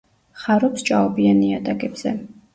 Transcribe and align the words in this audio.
ხარობს 0.43 0.85
ჭაობიან 0.87 1.39
ნიადაგებზე. 1.45 2.17